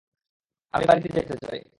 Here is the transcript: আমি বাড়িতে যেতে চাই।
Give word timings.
আমি 0.73 0.85
বাড়িতে 0.85 1.09
যেতে 1.15 1.35
চাই। 1.43 1.61